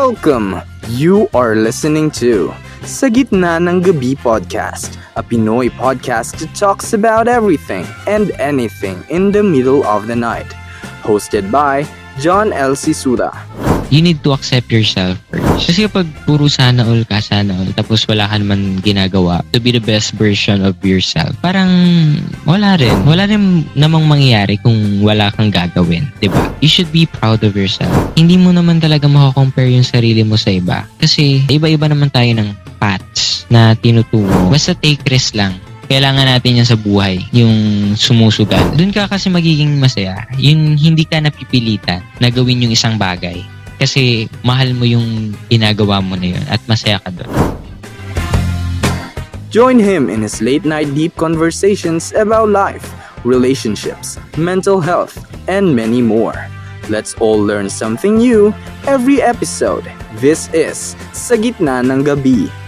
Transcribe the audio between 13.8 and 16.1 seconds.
you need to accept yourself first. Kasi kapag